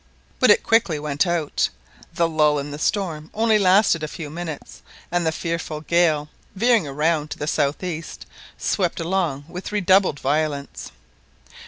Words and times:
But 0.39 0.49
it 0.49 0.63
quickly 0.63 0.97
went 0.97 1.27
out, 1.27 1.69
the 2.11 2.27
lull 2.27 2.57
in 2.57 2.71
the 2.71 2.79
storm 2.79 3.29
only 3.35 3.59
lasted 3.59 4.01
a 4.01 4.07
few 4.07 4.31
minutes, 4.31 4.81
and 5.11 5.27
the 5.27 5.31
fearful 5.31 5.81
gale, 5.81 6.27
veering 6.55 6.87
round 6.87 7.29
to 7.29 7.37
the 7.37 7.45
south 7.45 7.83
east, 7.83 8.25
swept 8.57 8.99
along 8.99 9.45
with 9.47 9.71
redoubled 9.71 10.19
violence. 10.19 10.91